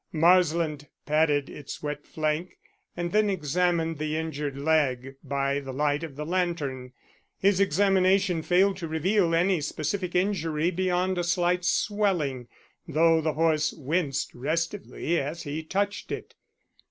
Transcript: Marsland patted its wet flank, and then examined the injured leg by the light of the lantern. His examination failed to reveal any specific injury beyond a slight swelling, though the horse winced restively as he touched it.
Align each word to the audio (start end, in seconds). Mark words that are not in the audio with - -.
Marsland 0.11 0.87
patted 1.05 1.47
its 1.47 1.83
wet 1.83 2.07
flank, 2.07 2.57
and 2.97 3.11
then 3.11 3.29
examined 3.29 3.99
the 3.99 4.17
injured 4.17 4.57
leg 4.57 5.13
by 5.23 5.59
the 5.59 5.71
light 5.71 6.01
of 6.03 6.15
the 6.15 6.25
lantern. 6.25 6.91
His 7.37 7.59
examination 7.59 8.41
failed 8.41 8.77
to 8.77 8.87
reveal 8.87 9.35
any 9.35 9.61
specific 9.61 10.15
injury 10.15 10.71
beyond 10.71 11.19
a 11.19 11.23
slight 11.23 11.63
swelling, 11.63 12.47
though 12.87 13.21
the 13.21 13.33
horse 13.33 13.73
winced 13.73 14.33
restively 14.33 15.19
as 15.19 15.43
he 15.43 15.61
touched 15.61 16.11
it. 16.11 16.33